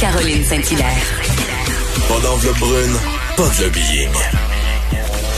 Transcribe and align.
Caroline 0.00 0.42
Saint-Hilaire. 0.42 1.20
Pas 2.06 2.20
d'enveloppe 2.20 2.58
brune, 2.58 2.96
pas 3.34 3.48
de 3.48 3.64
lobbying. 3.64 4.10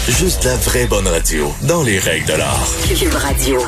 Juste 0.08 0.45
la 0.45 0.56
vraie 0.56 0.87
bonne 0.87 1.06
radio, 1.06 1.46
dans 1.69 1.85
les 1.85 1.99
règles 2.01 2.27
de 2.27 2.33
l'art. 2.33 2.67
Cube 2.88 3.15
Radio. 3.15 3.60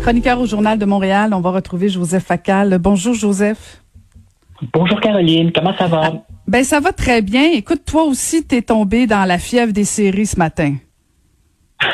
Chroniqueur 0.00 0.40
au 0.40 0.46
Journal 0.46 0.78
de 0.78 0.86
Montréal, 0.86 1.34
on 1.34 1.40
va 1.40 1.50
retrouver 1.50 1.90
Joseph 1.90 2.24
Facal. 2.24 2.78
Bonjour 2.78 3.12
Joseph. 3.12 3.82
Bonjour 4.72 4.98
Caroline, 5.00 5.52
comment 5.52 5.76
ça 5.76 5.88
va? 5.88 6.12
Ben 6.46 6.64
ça 6.64 6.80
va 6.80 6.92
très 6.92 7.20
bien. 7.20 7.50
Écoute, 7.52 7.82
toi 7.84 8.04
aussi, 8.04 8.46
t'es 8.46 8.62
tombé 8.62 9.06
dans 9.06 9.26
la 9.26 9.38
fièvre 9.38 9.72
des 9.72 9.84
séries 9.84 10.26
ce 10.26 10.38
matin. 10.38 10.76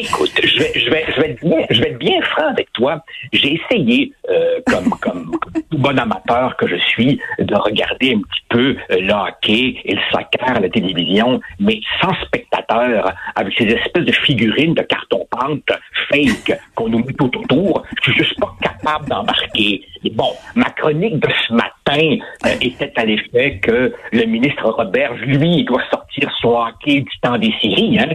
écoute, 0.00 0.32
je 0.42 0.58
vais, 0.58 0.72
je 0.74 0.90
vais, 0.90 1.04
je 1.14 1.20
vais 1.20 1.30
être 1.30 1.44
bien, 1.44 1.66
je 1.70 1.80
vais 1.80 1.90
être 1.90 1.98
bien 1.98 2.20
franc 2.22 2.48
avec 2.48 2.72
toi. 2.72 3.02
J'ai 3.32 3.54
essayé, 3.54 4.12
euh, 4.28 4.60
comme, 4.66 4.90
comme, 5.00 5.30
tout 5.70 5.78
bon 5.78 5.98
amateur 5.98 6.56
que 6.56 6.66
je 6.66 6.76
suis, 6.76 7.20
de 7.38 7.54
regarder 7.54 8.14
un 8.14 8.20
petit 8.20 8.44
peu 8.48 8.76
euh, 8.90 9.00
le 9.00 9.12
hockey 9.12 9.76
et 9.84 9.94
le 9.94 10.00
soccer 10.10 10.56
à 10.56 10.60
la 10.60 10.68
télévision, 10.68 11.40
mais 11.58 11.80
sans 12.00 12.14
spectateur, 12.26 13.12
avec 13.36 13.54
ces 13.56 13.66
espèces 13.66 14.04
de 14.04 14.12
figurines 14.12 14.74
de 14.74 14.82
carton-pente 14.82 15.70
fake 16.08 16.58
qu'on 16.74 16.88
nous 16.88 16.98
met 16.98 17.12
tout 17.12 17.30
autour. 17.38 17.84
Je 18.02 18.10
suis 18.10 18.24
juste 18.24 18.38
pas 18.40 18.54
capable 18.60 19.08
d'embarquer. 19.08 19.82
Bon, 20.12 20.32
ma 20.54 20.70
chronique 20.70 21.18
de 21.18 21.28
ce 21.46 21.52
matin 21.52 22.16
euh, 22.46 22.50
était 22.60 22.92
à 22.96 23.04
l'effet 23.04 23.58
que 23.62 23.92
le 24.12 24.24
ministre 24.24 24.70
Roberge, 24.70 25.20
lui, 25.20 25.64
doit 25.64 25.82
sortir 25.90 26.30
son 26.40 26.56
hockey 26.56 27.00
du 27.00 27.18
temps 27.22 27.38
des 27.38 27.52
séries, 27.60 27.98
hein, 27.98 28.08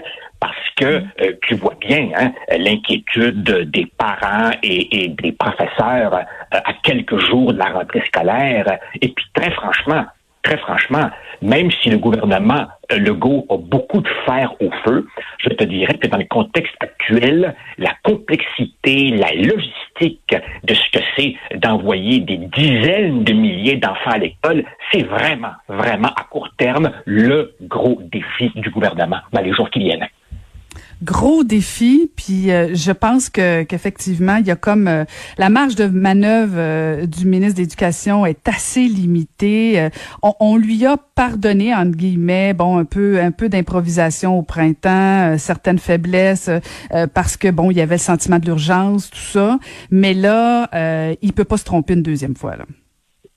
parce 0.45 0.69
que 0.75 1.03
euh, 1.21 1.33
tu 1.47 1.55
vois 1.55 1.75
bien 1.79 2.09
hein, 2.15 2.31
l'inquiétude 2.57 3.71
des 3.71 3.87
parents 3.97 4.51
et, 4.61 5.07
des 5.07 5.31
professeurs 5.31 6.13
euh, 6.13 6.21
à 6.51 6.73
quelques 6.83 7.17
jours 7.17 7.51
de 7.51 7.57
la 7.57 7.69
rentrée 7.71 8.03
scolaire. 8.05 8.77
Et 9.01 9.09
puis 9.09 9.25
très 9.33 9.49
franchement, 9.51 10.05
très 10.43 10.57
franchement, 10.57 11.09
même 11.41 11.71
si 11.71 11.89
le 11.89 11.97
gouvernement 11.97 12.67
euh, 12.91 12.97
Legault 12.97 13.47
a 13.49 13.57
beaucoup 13.57 14.01
de 14.01 14.09
fer 14.25 14.53
au 14.59 14.69
feu, 14.85 15.07
je 15.39 15.49
te 15.49 15.63
dirais 15.63 15.95
que 15.95 16.07
dans 16.07 16.17
le 16.17 16.25
contexte 16.25 16.75
actuel, 16.79 17.55
la 17.79 17.93
complexité, 18.03 19.09
la 19.09 19.31
logistique 19.33 20.35
de 20.63 20.73
ce 20.75 20.91
que 20.91 21.03
c'est 21.17 21.35
d'envoyer 21.57 22.19
des 22.19 22.37
dizaines 22.37 23.23
de 23.23 23.33
milliers 23.33 23.77
d'enfants 23.77 24.11
à 24.11 24.17
l'école, 24.19 24.63
c'est 24.91 25.03
vraiment, 25.03 25.53
vraiment 25.67 26.09
à 26.09 26.23
court 26.29 26.49
terme 26.57 26.91
le 27.05 27.55
gros 27.61 27.99
défi 28.03 28.51
du 28.55 28.69
gouvernement 28.69 29.21
dans 29.33 29.41
les 29.41 29.53
jours 29.53 29.71
qui 29.71 29.79
viennent 29.79 30.07
gros 31.05 31.43
défi. 31.43 32.11
Puis 32.15 32.51
euh, 32.51 32.73
je 32.73 32.91
pense 32.91 33.29
que 33.29 33.63
qu'effectivement, 33.63 34.37
il 34.37 34.47
y 34.47 34.51
a 34.51 34.55
comme 34.55 34.87
euh, 34.87 35.05
la 35.37 35.49
marge 35.49 35.75
de 35.75 35.85
manœuvre 35.85 36.55
euh, 36.57 37.05
du 37.05 37.25
ministre 37.25 37.55
de 37.55 37.61
l'Éducation 37.61 38.25
est 38.25 38.47
assez 38.47 38.81
limitée. 38.87 39.89
On, 40.21 40.57
lui 40.57 40.85
a 40.85 40.97
pardonné 40.97 41.73
entre 41.73 41.95
guillemets, 41.95 42.53
bon, 42.53 42.77
un 42.77 42.85
peu 42.85 43.21
un 43.21 43.31
peu 43.31 43.49
d'improvisation 43.49 44.37
au 44.37 44.41
printemps, 44.41 45.37
certaines 45.37 45.79
faiblesses 45.79 46.49
parce 47.13 47.37
que 47.37 47.49
bon, 47.51 47.69
il 47.71 47.77
y 47.77 47.81
avait 47.81 47.95
le 47.95 47.99
sentiment 47.99 48.39
de 48.39 48.45
l'urgence, 48.45 49.09
tout 49.09 49.17
ça. 49.19 49.59
Mais 49.91 50.13
là, 50.13 50.69
il 51.21 51.33
peut 51.33 51.43
pas 51.43 51.57
se 51.57 51.65
tromper 51.65 51.93
une 51.93 52.03
deuxième 52.03 52.35
fois. 52.35 52.55
Là. 52.55 52.65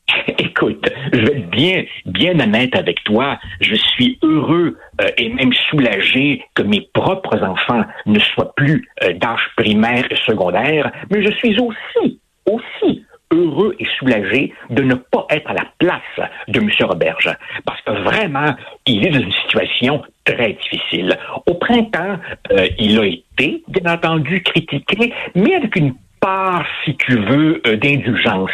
Écoute, 0.39 0.89
je 1.13 1.19
vais 1.19 1.39
être 1.39 1.51
bien, 1.51 1.85
bien 2.07 2.41
honnête 2.41 2.75
avec 2.75 3.03
toi. 3.05 3.39
Je 3.61 3.75
suis 3.75 4.19
heureux 4.23 4.77
euh, 5.01 5.09
et 5.19 5.29
même 5.31 5.53
soulagé 5.71 6.45
que 6.55 6.63
mes 6.63 6.89
propres 6.93 7.43
enfants 7.43 7.85
ne 8.07 8.19
soient 8.19 8.55
plus 8.55 8.89
euh, 9.03 9.13
d'âge 9.15 9.41
primaire 9.57 10.05
et 10.11 10.17
secondaire, 10.17 10.91
mais 11.11 11.23
je 11.25 11.33
suis 11.33 11.59
aussi, 11.61 12.21
aussi 12.47 13.05
heureux 13.31 13.75
et 13.79 13.87
soulagé 13.99 14.55
de 14.71 14.83
ne 14.83 14.95
pas 14.95 15.27
être 15.31 15.51
à 15.51 15.55
la 15.55 15.67
place 15.79 16.31
de 16.49 16.61
M. 16.61 16.71
Roberge. 16.81 17.31
Parce 17.67 17.81
que 17.83 17.93
vraiment, 18.03 18.55
il 18.87 19.07
est 19.07 19.11
dans 19.11 19.21
une 19.21 19.33
situation 19.33 20.03
très 20.25 20.55
difficile. 20.55 21.19
Au 21.47 21.55
printemps, 21.55 22.19
euh, 22.53 22.69
il 22.79 22.99
a 22.99 23.05
été, 23.05 23.63
bien 23.69 23.93
entendu, 23.93 24.43
critiqué, 24.43 25.13
mais 25.35 25.55
avec 25.55 25.77
une 25.77 25.95
part, 26.21 26.65
si 26.85 26.97
tu 26.97 27.19
veux, 27.19 27.61
euh, 27.67 27.77
d'indulgence. 27.77 28.51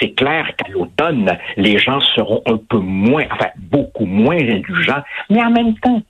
C'est 0.00 0.10
clair 0.10 0.50
qu'à 0.56 0.68
l'automne, 0.70 1.36
les 1.56 1.78
gens 1.78 2.00
seront 2.00 2.42
un 2.46 2.56
peu 2.56 2.78
moins, 2.78 3.24
enfin, 3.30 3.50
beaucoup 3.56 4.06
moins 4.06 4.36
indulgents, 4.36 5.02
mais 5.30 5.42
en 5.42 5.50
même 5.50 5.76
temps, 5.78 6.02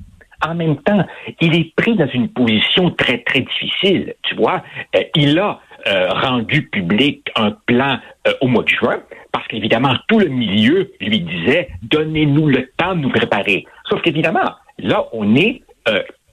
en 0.46 0.54
même 0.54 0.76
temps, 0.82 1.04
il 1.41 1.54
est 1.54 1.75
pris 1.76 1.96
dans 1.96 2.08
une 2.08 2.28
position 2.28 2.91
très, 2.91 3.19
très 3.19 3.41
difficile. 3.41 4.14
Tu 4.22 4.34
vois, 4.34 4.62
euh, 4.94 5.00
il 5.14 5.38
a 5.38 5.60
euh, 5.86 6.08
rendu 6.10 6.69
public 6.69 7.30
un 7.36 7.52
plan 7.66 7.98
au 8.41 8.48
mois 8.48 8.64
de 8.64 8.69
juin, 8.69 8.98
parce 9.32 9.46
qu'évidemment, 9.46 9.94
tout 10.08 10.19
le 10.19 10.28
milieu 10.28 10.91
lui 11.00 11.20
disait, 11.20 11.69
donnez-nous 11.82 12.48
le 12.48 12.70
temps 12.76 12.94
de 12.94 13.00
nous 13.00 13.10
préparer. 13.10 13.64
Sauf 13.88 14.02
qu'évidemment, 14.02 14.50
là, 14.78 15.06
on 15.12 15.36
est 15.36 15.62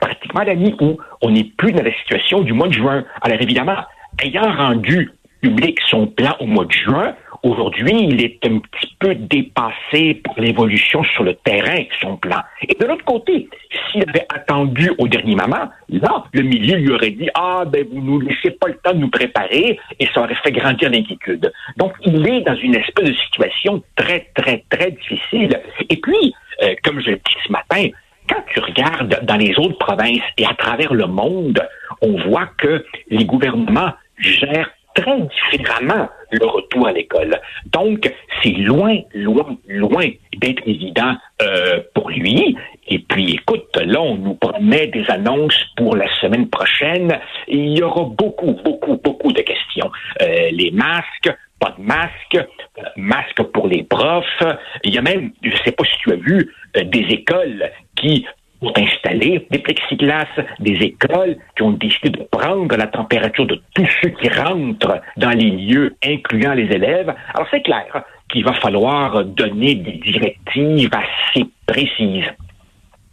pratiquement 0.03 0.42
à 0.42 0.46
la 0.46 0.53
où 0.53 0.97
on 1.22 1.31
n'est 1.31 1.44
plus 1.44 1.72
dans 1.72 1.84
la 1.84 1.94
situation 2.00 2.42
du 2.42 2.53
mois 2.53 2.68
de 2.68 2.74
juin. 2.74 3.06
Alors 3.22 3.42
évidemment, 3.42 3.78
ayant 4.22 4.51
rendu 4.51 5.12
public 5.41 5.79
son 5.90 6.07
plan 6.07 6.35
au 6.40 6.46
mois 6.46 6.66
de 6.66 6.72
juin, 6.72 7.16
aujourd'hui, 7.44 8.07
il 8.09 8.24
est 8.24 8.40
un 8.46 8.59
petit 8.59 8.96
peu 9.00 9.13
dépassé 9.16 10.22
par 10.24 10.40
l'évolution 10.40 11.03
sur 11.03 11.24
le 11.24 11.35
terrain, 11.35 11.84
son 12.01 12.16
plan. 12.16 12.40
Et 12.68 12.74
de 12.74 12.85
l'autre 12.85 13.03
côté, 13.03 13.50
s'il 13.91 14.03
avait 14.09 14.25
attendu 14.34 14.91
au 14.97 15.07
dernier 15.07 15.35
moment, 15.35 15.69
là, 15.90 16.24
le 16.31 16.41
milieu 16.41 16.78
lui 16.78 16.91
aurait 16.91 17.12
dit, 17.12 17.29
ah, 17.35 17.66
ben, 17.68 17.85
vous 17.91 18.01
nous 18.01 18.22
laissez 18.22 18.51
pas 18.51 18.69
le 18.69 18.78
temps 18.78 18.94
de 18.94 19.00
nous 19.00 19.09
préparer, 19.09 19.78
et 20.00 20.07
ça 20.13 20.22
aurait 20.22 20.35
fait 20.35 20.53
grandir 20.53 20.90
l'inquiétude. 20.90 21.51
Donc, 21.78 21.94
il 22.06 22.25
est 22.28 22.41
dans 22.41 22.56
une 22.56 22.75
espèce 22.75 23.09
de 23.09 23.13
situation 23.13 23.84
très, 23.95 24.31
très, 24.34 24.63
très 24.69 24.91
difficile. 24.91 25.59
Et 25.90 25.97
puis, 25.97 26.34
euh, 26.63 26.74
comme 26.84 27.01
je 27.01 27.07
l'ai 27.07 27.16
dit 27.16 27.35
ce 27.45 27.51
matin, 27.51 27.90
quand 28.30 28.41
tu 28.53 28.62
regardes 28.62 29.19
dans 29.25 29.35
les 29.35 29.53
autres 29.59 29.78
provinces 29.78 30.24
et 30.38 30.45
à 30.45 30.53
travers 30.53 30.94
le 30.94 31.07
monde, 31.07 31.62
on 32.01 32.18
voit 32.30 32.47
que 32.57 32.85
les 33.09 33.25
gouvernements 33.25 33.91
gère 34.18 34.69
très 34.94 35.19
différemment 35.51 36.09
le 36.31 36.46
retour 36.46 36.88
à 36.88 36.91
l'école. 36.91 37.40
Donc, 37.72 38.12
c'est 38.41 38.51
loin, 38.51 39.00
loin, 39.13 39.57
loin 39.68 40.07
d'être 40.38 40.63
évident 40.66 41.16
euh, 41.41 41.81
pour 41.94 42.09
lui. 42.09 42.56
Et 42.88 43.00
puis, 43.00 43.34
écoute, 43.34 43.75
là, 43.78 44.01
on 44.01 44.16
nous 44.16 44.35
promet 44.35 44.88
des 44.88 45.09
annonces 45.09 45.63
pour 45.78 45.96
la 45.96 46.07
semaine 46.19 46.50
prochaine. 46.50 47.19
Il 47.47 47.78
y 47.78 47.84
aura 47.84 48.03
beaucoup, 48.06 48.53
beaucoup, 48.63 48.97
beaucoup 48.97 49.31
de 49.31 49.41
questions. 49.41 49.91
Euh, 50.22 50.50
les 50.51 50.72
masques, 50.72 51.34
pas 51.59 51.75
de 51.78 51.84
masques, 51.84 52.35
euh, 52.35 52.81
masques 52.97 53.44
pour 53.53 53.68
les 53.68 53.84
profs. 53.84 54.44
Il 54.84 54.94
y 54.94 54.97
a 54.97 55.01
même, 55.01 55.31
je 55.41 55.50
ne 55.50 55.57
sais 55.63 55.72
pas 55.72 55.85
si 55.85 55.97
tu 56.00 56.12
as 56.12 56.18
vu, 56.18 56.51
des 56.75 57.06
écoles 57.09 57.72
qui 57.95 58.25
ont 58.63 58.74
installé 58.75 59.46
des 59.51 59.59
plexiglas, 59.59 60.28
des 60.59 60.78
écoles 60.81 61.38
qui 61.56 61.63
ont 61.63 61.72
décidé 61.72 62.09
de 62.09 62.24
prendre 62.31 62.75
la 62.75 62.88
température 62.88 63.46
de 63.46 63.62
tous 63.75 63.88
ceux 64.01 64.09
qui 64.09 64.29
rentrent 64.29 65.01
dans 65.18 65.31
les 65.31 65.51
lieux, 65.51 65.96
incluant 66.03 66.53
les 66.53 66.72
élèves. 66.72 67.13
Alors 67.34 67.47
c'est 67.51 67.62
clair 67.62 68.03
qu'il 68.29 68.44
va 68.44 68.53
falloir 68.53 69.24
donner 69.25 69.75
des 69.75 70.00
directives 70.03 70.90
assez 70.94 71.46
précises. 71.66 72.31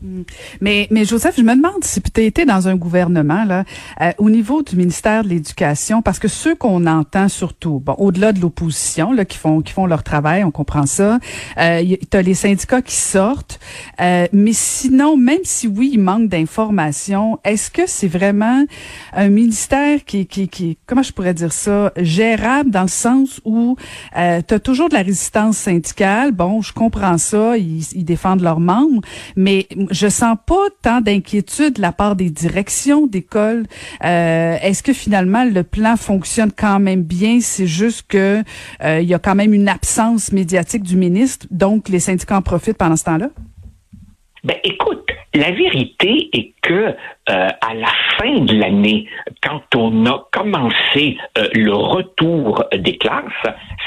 Mm. 0.03 0.23
Mais, 0.61 0.89
mais 0.91 1.05
Joseph, 1.05 1.37
je 1.37 1.43
me 1.43 1.55
demande 1.55 1.85
si 1.85 2.01
tu 2.01 2.21
été 2.23 2.45
dans 2.45 2.69
un 2.69 2.77
gouvernement 2.77 3.45
là, 3.45 3.65
euh, 4.01 4.13
au 4.19 4.31
niveau 4.31 4.63
du 4.63 4.77
ministère 4.77 5.25
de 5.25 5.29
l'Éducation, 5.29 6.03
parce 6.03 6.19
que 6.19 6.29
ceux 6.29 6.55
qu'on 6.55 6.87
entend 6.87 7.29
surtout, 7.29 7.81
bon, 7.81 7.95
au-delà 7.99 8.33
de 8.33 8.41
l'opposition 8.41 9.13
là, 9.13 9.25
qui 9.25 9.37
font 9.37 9.61
qui 9.61 9.73
font 9.73 9.87
leur 9.87 10.03
travail, 10.03 10.45
on 10.45 10.51
comprend 10.51 10.87
ça. 10.87 11.19
Euh, 11.59 11.97
tu 12.11 12.17
as 12.17 12.23
les 12.23 12.35
syndicats 12.35 12.83
qui 12.83 12.97
sortent, 12.97 13.61
euh, 14.01 14.27
mais 14.33 14.53
sinon, 14.53 15.17
même 15.17 15.41
si 15.45 15.69
oui, 15.69 15.91
il 15.95 16.01
manque 16.01 16.29
d'informations, 16.29 17.39
est-ce 17.45 17.71
que 17.71 17.83
c'est 17.87 18.09
vraiment 18.09 18.65
un 19.13 19.29
ministère 19.29 20.05
qui, 20.05 20.27
qui, 20.27 20.49
qui, 20.49 20.79
comment 20.87 21.03
je 21.03 21.13
pourrais 21.13 21.35
dire 21.35 21.53
ça, 21.53 21.93
gérable 21.97 22.71
dans 22.71 22.83
le 22.83 22.89
sens 22.89 23.41
où 23.45 23.77
euh, 24.17 24.41
tu 24.47 24.55
as 24.55 24.61
toujours 24.61 24.89
de 24.89 24.95
la 24.95 25.03
résistance 25.03 25.59
syndicale? 25.59 26.33
Bon, 26.33 26.63
je 26.63 26.73
comprends 26.73 27.19
ça, 27.19 27.57
ils, 27.57 27.85
ils 27.95 28.05
défendent 28.05 28.41
leurs 28.43 28.61
membres, 28.61 29.03
mais 29.37 29.67
je 29.91 30.09
sens 30.09 30.37
pas 30.47 30.67
tant 30.83 31.01
d'inquiétude 31.01 31.75
de 31.75 31.83
la 31.83 31.93
part 31.93 32.17
des 32.17 32.31
directions 32.31 33.07
d'école. 33.07 33.65
Euh, 34.05 34.57
Est-ce 34.63 34.83
que 34.83 34.93
finalement 34.93 35.45
le 35.45 35.63
plan 35.63 35.97
fonctionne 35.97 36.53
quand 36.57 36.81
même 36.81 37.03
bien? 37.03 37.41
C'est 37.41 37.67
juste 37.67 38.07
que 38.09 38.43
euh, 38.83 39.01
il 39.01 39.09
y 39.09 39.15
a 39.15 39.19
quand 39.19 39.35
même 39.35 39.55
une 39.55 39.69
absence 39.69 40.33
médiatique 40.33 40.83
du 40.83 40.97
ministre, 40.97 41.47
donc 41.51 41.89
les 41.89 42.01
syndicats 42.01 42.37
en 42.37 42.43
profitent 42.43 42.79
pendant 42.79 42.97
ce 42.97 43.05
temps-là? 43.05 43.29
Ben 44.43 44.57
écoute, 44.65 45.07
la 45.35 45.51
vérité 45.51 46.31
est 46.33 46.55
que 46.63 46.73
euh, 46.73 46.95
à 47.29 47.75
la 47.75 47.89
fin 48.21 48.41
de 48.41 48.55
l'année, 48.55 49.07
quand 49.43 49.63
on 49.75 50.07
a 50.07 50.27
commencé 50.33 51.17
euh, 51.39 51.49
le 51.55 51.73
retour 51.73 52.65
des 52.77 52.97
classes, 52.99 53.25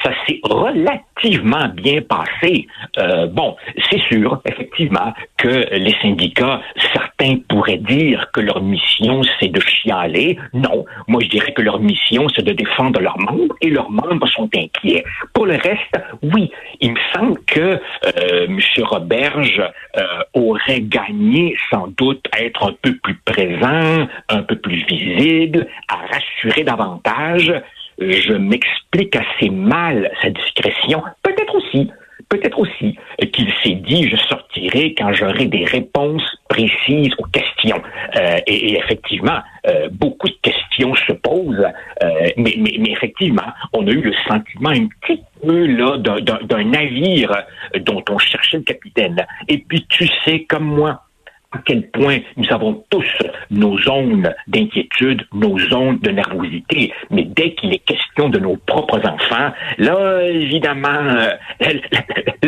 ça 0.03 0.12
s'est 0.25 0.39
relativement 0.44 1.68
bien 1.69 2.01
passé. 2.01 2.68
Euh, 2.97 3.27
bon, 3.27 3.56
c'est 3.89 4.01
sûr, 4.01 4.41
effectivement, 4.45 5.13
que 5.38 5.75
les 5.75 5.95
syndicats, 6.01 6.62
certains 6.94 7.38
pourraient 7.47 7.77
dire 7.77 8.30
que 8.33 8.41
leur 8.41 8.62
mission, 8.62 9.21
c'est 9.39 9.50
de 9.50 9.59
chialer. 9.62 10.38
Non, 10.53 10.85
moi 11.07 11.21
je 11.24 11.30
dirais 11.30 11.53
que 11.53 11.62
leur 11.62 11.80
mission, 11.80 12.27
c'est 12.35 12.44
de 12.44 12.53
défendre 12.53 13.00
leurs 13.00 13.19
membres 13.19 13.56
et 13.62 13.69
leurs 13.69 13.89
membres 13.89 14.27
sont 14.27 14.50
inquiets. 14.56 15.03
Pour 15.33 15.45
le 15.45 15.53
reste, 15.53 15.95
oui, 16.21 16.51
il 16.81 16.91
me 16.91 17.00
semble 17.13 17.39
que 17.45 17.80
euh, 18.06 18.45
M. 18.47 18.59
Roberge 18.83 19.62
euh, 19.97 20.01
aurait 20.33 20.81
gagné 20.81 21.56
sans 21.69 21.88
doute 21.97 22.25
à 22.31 22.41
être 22.44 22.69
un 22.69 22.75
peu 22.81 22.95
plus 23.03 23.15
présent, 23.25 24.07
un 24.30 24.44
peu 24.44 24.56
plus 24.56 24.86
visible, 24.86 25.68
à 25.88 25.98
rassurer 26.14 26.64
davantage. 26.64 27.54
Je 28.00 28.34
m'explique 28.34 29.16
assez 29.16 29.50
mal 29.50 30.12
sa 30.22 30.30
discrétion. 30.30 31.04
Peut-être 31.22 31.56
aussi 31.56 31.90
peut-être 32.34 32.58
aussi 32.60 32.98
qu'il 33.31 33.52
s'est 33.64 33.75
dit 33.75 34.10
je 34.10 34.18
sortirai 34.18 34.96
quand 34.96 35.14
j'aurai 35.14 35.46
des 35.46 35.66
réponses 35.66 36.24
précises 36.50 37.14
aux 37.18 37.25
questions. 37.25 37.81
Euh, 38.16 38.38
et, 38.48 38.78
effectivement, 38.78 39.40
euh, 39.68 39.90
beaucoup 39.92 40.28
de 40.28 40.38
questions 40.42 40.96
se 40.96 41.14
posent, 41.14 41.68
euh, 42.04 42.10
mais, 42.38 42.56
mais, 42.58 42.76
mais, 42.80 42.92
effectivement, 42.92 43.52
on 43.74 43.88
a 43.88 43.92
eu 43.92 44.02
le 44.02 44.14
sentiment 44.28 44.69
un 44.69 44.88
petit 45.02 45.22
peu 45.42 45.66
là 45.66 45.98
d'un 45.98 46.64
navire 46.64 47.31
dont 47.81 48.04
on 48.10 48.18
cherchait 48.18 48.58
le 48.58 48.64
capitaine. 48.64 49.26
Et 49.48 49.60
puis 49.60 49.86
tu 49.90 50.08
sais 50.26 50.46
comme 50.46 50.66
moi, 50.66 51.04
à 51.54 51.60
quel 51.66 51.90
point 51.90 52.20
nous 52.36 52.52
avons 52.52 52.84
tous 52.90 53.06
nos 53.52 53.78
zones 53.80 54.34
d'inquiétude, 54.48 55.26
nos 55.34 55.58
zones 55.60 56.00
de 56.00 56.10
nervosité. 56.10 56.92
Mais 57.12 57.24
dès 57.24 57.54
qu'il 57.54 57.74
est 57.74 57.86
question 57.86 58.30
de 58.30 58.40
nos 58.40 58.58
propres 58.58 59.00
enfants, 59.08 59.52
là, 59.78 60.22
évidemment, 60.24 60.90
euh, 60.90 61.30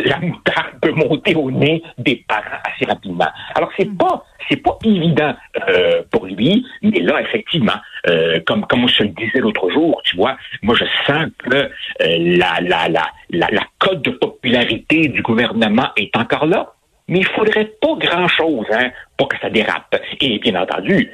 la, 0.06 0.20
moutarde 0.20 0.80
peut 0.82 0.92
monter 0.92 1.36
au 1.36 1.52
nez 1.52 1.84
des 1.98 2.24
parents 2.28 2.62
assez 2.64 2.86
rapidement. 2.86 3.30
Alors, 3.56 3.70
c'est 3.78 3.90
mm. 3.90 3.98
pas 3.98 4.26
c'est 4.48 4.62
pas 4.62 4.78
évident 4.84 5.34
euh, 5.70 6.04
pour 6.12 6.28
lui, 6.28 6.64
mais 6.84 7.00
là, 7.00 7.20
effectivement, 7.20 7.80
euh, 8.08 8.40
comme, 8.46 8.64
comme 8.68 8.88
je 8.88 9.02
le 9.02 9.10
disais 9.10 9.40
l'autre 9.40 9.72
jour, 9.72 10.00
tu 10.04 10.16
vois, 10.18 10.38
moi, 10.62 10.76
je 10.76 10.86
sens 11.08 11.26
que 11.40 11.72
la, 12.00 12.60
la, 12.62 12.88
la, 12.88 13.08
la, 13.32 13.48
la 13.52 13.64
cote 13.80 14.04
de 14.04 14.12
popularité 14.12 15.08
du 15.08 15.24
gouvernement 15.24 15.90
est 15.98 16.16
encore 16.16 16.46
là 16.46 16.76
mais 17.08 17.20
il 17.20 17.26
faudrait 17.26 17.72
pas 17.82 17.96
grand-chose 17.98 18.66
hein, 18.72 18.92
pour 19.18 19.28
que 19.28 19.38
ça 19.40 19.50
dérape. 19.50 19.96
Et 20.22 20.40
bien 20.40 20.56
entendu, 20.62 21.12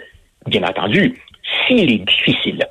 bien 0.48 0.64
entendu, 0.64 1.20
s'il 1.68 1.92
est 1.92 2.06
difficile, 2.06 2.66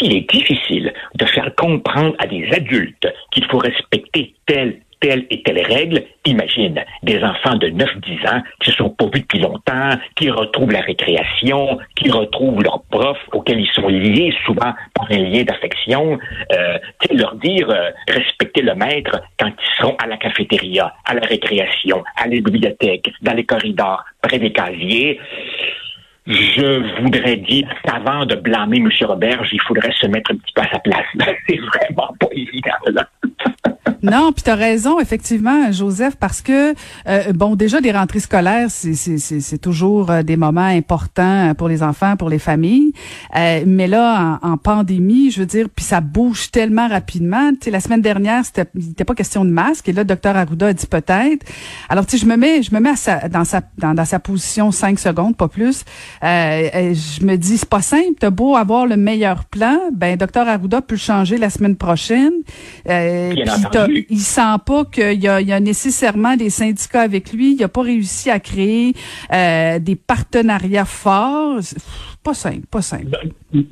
est 0.00 0.32
difficile 0.32 0.92
de 1.14 1.24
faire 1.24 1.54
comprendre 1.54 2.14
à 2.18 2.26
des 2.26 2.48
adultes 2.52 3.08
qu'il 3.30 3.44
faut 3.46 3.58
respecter 3.58 4.34
tel 4.46 4.80
telle 5.00 5.26
et 5.30 5.42
telle 5.42 5.64
règle, 5.64 6.02
imagine 6.24 6.84
des 7.02 7.22
enfants 7.22 7.54
de 7.54 7.68
9-10 7.68 8.28
ans 8.28 8.42
qui 8.60 8.70
ne 8.70 8.74
sont 8.74 8.90
pas 8.90 9.06
vus 9.06 9.20
depuis 9.20 9.38
longtemps, 9.38 9.90
qui 10.16 10.30
retrouvent 10.30 10.72
la 10.72 10.80
récréation, 10.80 11.78
qui 11.94 12.10
retrouvent 12.10 12.62
leurs 12.62 12.82
profs 12.90 13.24
auxquels 13.32 13.60
ils 13.60 13.70
sont 13.74 13.88
liés 13.88 14.34
souvent 14.44 14.74
par 14.94 15.10
un 15.10 15.18
lien 15.18 15.44
d'affection, 15.44 15.67
euh, 15.94 16.78
leur 17.12 17.34
dire 17.36 17.70
euh, 17.70 17.90
respecter 18.08 18.62
le 18.62 18.74
maître 18.74 19.20
quand 19.38 19.48
ils 19.48 19.76
seront 19.78 19.96
à 19.96 20.06
la 20.06 20.16
cafétéria, 20.16 20.92
à 21.04 21.14
la 21.14 21.20
récréation, 21.20 22.04
à 22.16 22.26
la 22.26 22.36
bibliothèque, 22.40 23.10
dans 23.22 23.34
les 23.34 23.44
corridors, 23.44 24.04
près 24.20 24.38
des 24.38 24.52
casiers. 24.52 25.20
Je 26.28 27.00
voudrais 27.00 27.36
dire 27.36 27.66
qu'avant 27.84 28.26
de 28.26 28.34
blâmer 28.34 28.76
M. 28.76 28.90
Robert, 29.06 29.42
il 29.50 29.60
faudrait 29.62 29.92
se 29.98 30.06
mettre 30.08 30.30
un 30.32 30.36
petit 30.36 30.52
peu 30.54 30.60
à 30.60 30.70
sa 30.70 30.78
place. 30.80 31.06
C'est 31.48 31.56
vraiment 31.56 32.14
pas 32.20 32.28
évident, 32.32 32.70
là. 32.92 33.08
non, 34.02 34.32
puis 34.32 34.42
tu 34.42 34.50
as 34.50 34.54
raison, 34.54 35.00
effectivement, 35.00 35.72
Joseph, 35.72 36.16
parce 36.16 36.40
que, 36.40 36.74
euh, 37.08 37.32
bon, 37.34 37.56
déjà, 37.56 37.80
des 37.80 37.92
rentrées 37.92 38.20
scolaires, 38.20 38.68
c'est 38.70 39.58
toujours 39.60 40.10
euh, 40.10 40.22
des 40.22 40.36
moments 40.36 40.60
importants 40.60 41.52
pour 41.56 41.68
les 41.68 41.82
enfants, 41.82 42.16
pour 42.16 42.28
les 42.28 42.38
familles. 42.38 42.92
Euh, 43.36 43.62
mais 43.66 43.86
là, 43.86 44.38
en, 44.42 44.56
pandémie, 44.56 45.30
je 45.30 45.40
veux 45.40 45.46
dire, 45.46 45.66
puis 45.74 45.84
ça 45.84 46.00
bouge 46.00 46.50
tellement 46.50 46.88
rapidement. 46.88 47.50
Tu 47.52 47.64
sais, 47.64 47.70
la 47.70 47.80
semaine 47.80 48.02
dernière, 48.02 48.44
c'était 48.44 48.68
n'était 48.74 49.04
pas 49.04 49.14
question 49.14 49.44
de 49.44 49.50
masque, 49.50 49.88
et 49.88 49.92
là, 49.92 50.02
le 50.02 50.08
docteur 50.08 50.36
Arruda 50.36 50.68
a 50.68 50.72
dit 50.72 50.86
peut-être. 50.86 51.46
Alors, 51.88 52.06
tu 52.06 52.18
sais, 52.18 52.24
je 52.24 52.28
me 52.28 52.36
mets, 52.36 52.62
je 52.62 52.74
me 52.74 52.80
mets 52.80 52.90
à 52.90 52.96
sa, 52.96 53.28
dans, 53.28 53.44
sa, 53.44 53.62
dans, 53.78 54.04
sa 54.04 54.18
position 54.18 54.70
cinq 54.70 54.98
secondes, 54.98 55.36
pas 55.36 55.48
plus. 55.48 55.84
Je 56.22 57.24
me 57.24 57.36
dis, 57.36 57.58
c'est 57.58 57.68
pas 57.68 57.82
simple, 57.82 58.14
t'as 58.18 58.30
beau 58.30 58.56
avoir 58.56 58.86
le 58.86 58.96
meilleur 58.96 59.44
plan, 59.44 59.78
ben, 59.92 60.16
docteur 60.16 60.48
Arruda 60.48 60.82
peut 60.82 60.94
le 60.94 61.00
changer 61.00 61.38
la 61.38 61.50
semaine 61.50 61.76
prochaine. 61.76 62.32
Euh, 62.88 63.34
il 64.08 64.18
sent 64.18 64.56
pas 64.64 64.84
qu'il 64.84 65.22
y 65.22 65.28
a, 65.28 65.40
y 65.40 65.52
a 65.52 65.60
nécessairement 65.60 66.36
des 66.36 66.50
syndicats 66.50 67.02
avec 67.02 67.32
lui. 67.32 67.54
Il 67.54 67.62
a 67.62 67.68
pas 67.68 67.82
réussi 67.82 68.30
à 68.30 68.40
créer 68.40 68.94
euh, 69.32 69.78
des 69.78 69.96
partenariats 69.96 70.84
forts. 70.84 71.60
Pas 72.22 72.34
simple, 72.34 72.66
pas 72.70 72.82
simple. 72.82 73.06
Ben, 73.52 73.64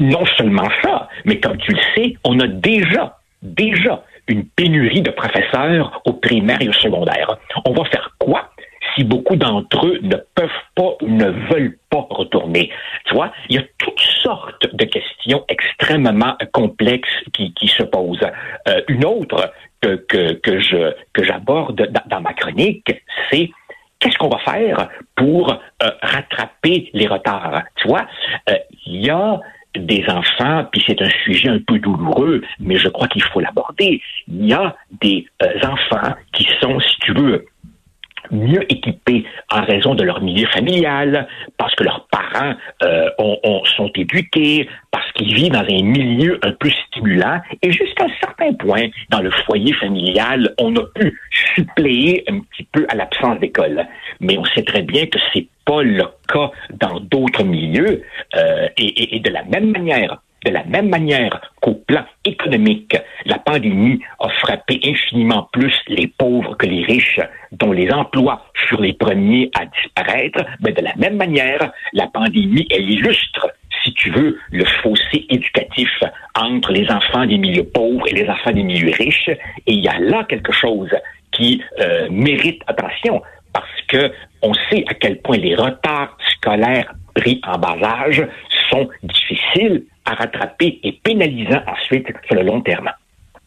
non 0.00 0.24
seulement 0.36 0.68
ça, 0.82 1.08
mais 1.24 1.38
comme 1.38 1.56
tu 1.58 1.72
le 1.72 1.80
sais, 1.94 2.16
on 2.24 2.40
a 2.40 2.46
déjà, 2.46 3.18
déjà 3.42 4.02
une 4.28 4.44
pénurie 4.44 5.02
de 5.02 5.10
professeurs 5.10 6.00
au 6.04 6.12
primaire 6.14 6.60
et 6.60 6.68
au 6.68 6.72
secondaire. 6.72 7.38
On 7.64 7.72
va 7.72 7.84
faire 7.84 8.14
quoi 8.18 8.51
si 8.94 9.04
beaucoup 9.04 9.36
d'entre 9.36 9.86
eux 9.86 9.98
ne 10.02 10.16
peuvent 10.34 10.50
pas 10.74 10.96
ou 11.00 11.08
ne 11.08 11.30
veulent 11.50 11.78
pas 11.90 12.06
retourner. 12.10 12.70
Tu 13.06 13.14
vois, 13.14 13.32
il 13.48 13.56
y 13.56 13.58
a 13.58 13.64
toutes 13.78 14.00
sortes 14.00 14.74
de 14.74 14.84
questions 14.84 15.44
extrêmement 15.48 16.36
complexes 16.52 17.08
qui, 17.32 17.52
qui 17.54 17.68
se 17.68 17.82
posent. 17.82 18.26
Euh, 18.68 18.82
une 18.88 19.04
autre 19.04 19.52
que, 19.80 19.96
que, 19.96 20.34
que 20.34 20.60
je 20.60 20.92
que 21.12 21.24
j'aborde 21.24 21.90
dans, 22.06 22.20
ma 22.20 22.32
chronique, 22.34 22.92
c'est 23.30 23.50
qu'est-ce 23.98 24.16
qu'on 24.18 24.28
va 24.28 24.38
faire 24.38 24.88
pour 25.16 25.52
euh, 25.52 25.90
rattraper 26.02 26.90
les 26.92 27.06
retards? 27.06 27.62
Tu 27.76 27.88
vois, 27.88 28.06
euh, 28.48 28.54
il 28.86 29.06
y 29.06 29.10
a 29.10 29.40
des 29.74 30.04
enfants, 30.08 30.66
puis 30.70 30.84
c'est 30.86 31.00
un 31.00 31.08
sujet 31.24 31.48
un 31.48 31.60
peu 31.66 31.78
douloureux, 31.78 32.42
mais 32.60 32.76
je 32.76 32.88
crois 32.88 33.08
qu'il 33.08 33.22
faut 33.22 33.40
l'aborder. 33.40 34.02
Il 34.28 34.46
y 34.46 34.52
a 34.52 34.76
des 35.00 35.26
enfants 35.62 36.14
qui 36.32 36.46
sont, 36.60 36.78
si 36.80 36.96
tu 37.00 37.14
veux, 37.14 37.46
mieux 38.30 38.62
équipés 38.72 39.24
en 39.50 39.62
raison 39.62 39.94
de 39.94 40.02
leur 40.02 40.22
milieu 40.22 40.46
familial, 40.48 41.26
parce 41.56 41.74
que 41.74 41.84
leurs 41.84 42.06
parents 42.10 42.54
euh, 42.82 43.10
ont, 43.18 43.64
sont 43.76 43.90
éduqués, 43.94 44.68
parce 44.90 45.10
qu'ils 45.12 45.34
vivent 45.34 45.52
dans 45.52 45.60
un 45.60 45.82
milieu 45.82 46.38
un 46.42 46.52
peu 46.52 46.70
stimulant, 46.70 47.40
et 47.62 47.72
jusqu'à 47.72 48.04
un 48.04 48.14
certain 48.20 48.52
point, 48.54 48.86
dans 49.10 49.20
le 49.20 49.30
foyer 49.30 49.72
familial, 49.74 50.54
on 50.58 50.74
a 50.76 50.84
pu 50.94 51.18
suppléer 51.54 52.24
un 52.28 52.40
petit 52.40 52.66
peu 52.72 52.86
à 52.88 52.94
l'absence 52.94 53.38
d'école. 53.40 53.86
Mais 54.20 54.38
on 54.38 54.44
sait 54.44 54.64
très 54.64 54.82
bien 54.82 55.06
que 55.06 55.18
c'est 55.32 55.46
pas 55.64 55.82
le 55.82 56.04
cas 56.28 56.50
dans 56.72 57.00
d'autres 57.00 57.44
milieux, 57.44 58.02
euh, 58.36 58.68
et, 58.76 59.16
et 59.16 59.20
de 59.20 59.30
la 59.30 59.44
même 59.44 59.70
manière, 59.70 60.18
de 60.44 60.50
la 60.50 60.64
même 60.64 60.88
manière 60.88 61.40
qu'au 61.60 61.74
plan 61.74 62.04
économique, 62.24 62.96
la 63.26 63.38
pandémie 63.38 64.00
a 64.20 64.28
frappé 64.40 64.80
infiniment 64.84 65.48
plus 65.52 65.74
les 65.88 66.08
pauvres 66.08 66.56
que 66.56 66.66
les 66.66 66.84
riches, 66.84 67.20
dont 67.52 67.72
les 67.72 67.90
emplois 67.90 68.44
furent 68.54 68.80
les 68.80 68.92
premiers 68.92 69.50
à 69.58 69.66
disparaître, 69.66 70.44
mais 70.60 70.72
de 70.72 70.82
la 70.82 70.94
même 70.96 71.16
manière, 71.16 71.72
la 71.92 72.06
pandémie, 72.06 72.66
elle 72.70 72.90
illustre 72.90 73.48
si 73.84 73.92
tu 73.94 74.10
veux, 74.10 74.38
le 74.50 74.64
fossé 74.82 75.26
éducatif 75.28 75.90
entre 76.36 76.72
les 76.72 76.88
enfants 76.90 77.26
des 77.26 77.38
milieux 77.38 77.64
pauvres 77.64 78.06
et 78.08 78.14
les 78.14 78.28
enfants 78.28 78.52
des 78.52 78.62
milieux 78.62 78.92
riches. 78.92 79.28
Et 79.28 79.72
il 79.72 79.82
y 79.82 79.88
a 79.88 79.98
là 79.98 80.24
quelque 80.28 80.52
chose 80.52 80.90
qui 81.32 81.62
euh, 81.80 82.08
mérite 82.10 82.62
attention 82.66 83.22
parce 83.52 83.80
que 83.88 84.12
on 84.42 84.52
sait 84.70 84.84
à 84.88 84.94
quel 84.94 85.20
point 85.20 85.36
les 85.36 85.54
retards 85.54 86.16
scolaires 86.36 86.92
pris 87.14 87.40
en 87.46 87.58
bas 87.58 87.76
âge 87.82 88.26
sont 88.70 88.88
à 90.04 90.14
rattraper 90.14 90.80
et 90.82 90.92
pénalisant 90.92 91.62
ensuite 91.66 92.08
sur 92.26 92.34
le 92.34 92.42
long 92.42 92.60
terme. 92.60 92.90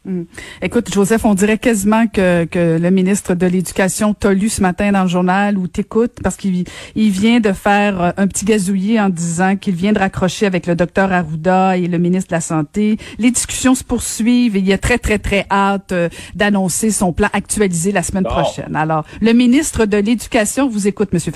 Hmm. 0.06 0.26
Écoute, 0.62 0.94
Joseph, 0.94 1.26
on 1.26 1.34
dirait 1.34 1.58
quasiment 1.58 2.06
que, 2.06 2.46
que 2.46 2.78
le 2.80 2.92
ministre 2.92 3.34
de 3.34 3.48
l'Éducation 3.48 4.14
t'a 4.14 4.34
lu 4.34 4.50
ce 4.50 4.62
matin 4.62 4.92
dans 4.92 5.02
le 5.02 5.10
journal 5.10 5.58
ou 5.58 5.68
t'écoute 5.68 6.18
parce 6.24 6.36
qu'il 6.36 6.66
il 6.94 7.10
vient 7.10 7.40
de 7.40 7.52
faire 7.52 8.02
euh, 8.02 8.12
un 8.18 8.28
petit 8.28 8.46
gazouillis 8.46 9.00
en 9.00 9.10
disant 9.10 9.56
qu'il 9.56 9.74
vient 9.74 9.94
de 9.94 10.00
raccrocher 10.00 10.46
avec 10.46 10.68
le 10.68 10.76
docteur 10.76 11.12
Arruda 11.12 11.78
et 11.78 11.88
le 11.88 11.98
ministre 11.98 12.30
de 12.30 12.36
la 12.36 12.42
Santé. 12.42 12.98
Les 13.18 13.32
discussions 13.32 13.74
se 13.74 13.84
poursuivent 13.84 14.56
et 14.56 14.60
il 14.60 14.72
a 14.72 14.78
très, 14.78 15.00
très, 15.00 15.18
très 15.18 15.48
hâte 15.50 15.92
euh, 15.92 16.10
d'annoncer 16.36 16.92
son 16.92 17.12
plan 17.12 17.30
actualisé 17.34 17.92
la 17.92 18.04
semaine 18.04 18.26
prochaine. 18.26 18.76
Alors, 18.76 19.06
le 19.22 19.34
ministre 19.34 19.86
de 19.86 19.98
l'Éducation 19.98 20.70
vous 20.70 20.88
écoute, 20.88 21.14
Monsieur 21.14 21.32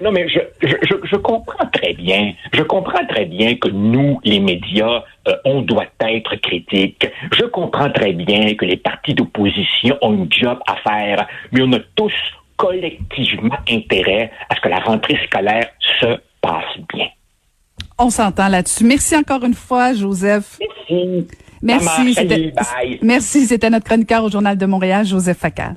Non, 0.00 0.12
mais 0.12 0.28
je, 0.28 0.40
je, 0.62 1.16
comprends 1.16 1.66
très 1.72 1.94
bien. 1.94 2.32
Je 2.52 2.62
comprends 2.62 3.04
très 3.06 3.24
bien 3.24 3.56
que 3.56 3.68
nous, 3.68 4.20
les 4.24 4.40
médias, 4.40 5.02
euh, 5.28 5.36
on 5.44 5.62
doit 5.62 5.86
être 6.00 6.36
critiques. 6.36 7.06
Je 7.32 7.44
comprends 7.44 7.90
très 7.90 8.12
bien 8.12 8.54
que 8.54 8.64
les 8.64 8.76
partis 8.76 9.14
d'opposition 9.14 9.96
ont 10.02 10.12
une 10.12 10.32
job 10.32 10.58
à 10.66 10.76
faire, 10.76 11.26
mais 11.52 11.62
on 11.62 11.72
a 11.72 11.80
tous 11.96 12.12
collectivement 12.56 13.56
intérêt 13.68 14.30
à 14.48 14.54
ce 14.54 14.60
que 14.60 14.68
la 14.68 14.80
rentrée 14.80 15.18
scolaire 15.26 15.68
se 16.00 16.18
passe 16.40 16.78
bien. 16.92 17.08
On 17.98 18.10
s'entend 18.10 18.48
là-dessus. 18.48 18.84
Merci 18.84 19.16
encore 19.16 19.44
une 19.44 19.54
fois, 19.54 19.92
Joseph. 19.92 20.58
Merci. 20.60 21.26
Merci. 21.62 22.14
C'était, 22.14 22.52
merci. 23.02 23.46
C'était 23.46 23.70
notre 23.70 23.86
chroniqueur 23.86 24.24
au 24.24 24.30
Journal 24.30 24.58
de 24.58 24.66
Montréal, 24.66 25.06
Joseph 25.06 25.38
Facal. 25.38 25.76